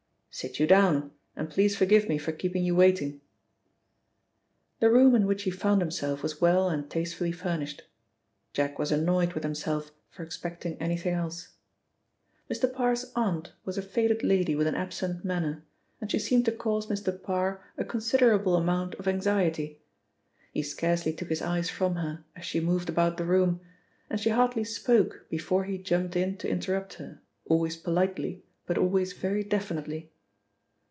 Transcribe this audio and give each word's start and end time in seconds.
"Sit 0.33 0.61
you 0.61 0.65
down, 0.65 1.11
and 1.35 1.49
please 1.49 1.75
forgive 1.75 2.07
me 2.07 2.17
for 2.17 2.31
keeping 2.31 2.63
you 2.63 2.73
waiting." 2.73 3.19
The 4.79 4.89
room 4.89 5.13
in 5.13 5.27
which 5.27 5.43
he 5.43 5.51
found 5.51 5.81
himself 5.81 6.23
was 6.23 6.39
well 6.39 6.69
and 6.69 6.89
tastefully 6.89 7.33
furnished. 7.33 7.83
Jack 8.53 8.79
was 8.79 8.93
annoyed 8.93 9.33
with 9.33 9.43
himself 9.43 9.91
for 10.09 10.23
expecting 10.23 10.77
anything 10.81 11.13
else. 11.13 11.49
Mr. 12.49 12.71
Parr's 12.73 13.11
aunt 13.13 13.51
was 13.65 13.77
a 13.77 13.81
faded 13.81 14.23
lady 14.23 14.55
with 14.55 14.67
an 14.67 14.73
absent 14.75 15.25
manner, 15.25 15.65
and 15.99 16.09
she 16.09 16.17
seemed 16.17 16.45
to 16.45 16.51
cause 16.53 16.87
Mr. 16.87 17.21
Parr 17.21 17.61
a 17.77 17.83
considerable 17.83 18.55
amount 18.55 18.95
of 18.95 19.09
anxiety. 19.09 19.81
He 20.53 20.63
scarcely 20.63 21.11
took 21.11 21.27
his 21.27 21.41
eyes 21.41 21.69
from 21.69 21.95
her 21.95 22.23
as 22.37 22.45
she 22.45 22.61
moved 22.61 22.87
about 22.87 23.17
the 23.17 23.25
room, 23.25 23.59
and 24.09 24.17
she 24.17 24.29
hardly 24.29 24.63
spoke 24.63 25.25
before 25.29 25.65
he 25.65 25.77
jumped 25.77 26.15
in 26.15 26.37
to 26.37 26.49
interrupt 26.49 26.93
her, 26.95 27.21
always 27.47 27.75
politely, 27.75 28.45
but 28.65 28.77
always 28.77 29.11
very 29.11 29.43
definitely. 29.43 30.07